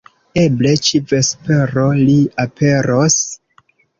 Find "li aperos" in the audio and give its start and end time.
2.07-3.21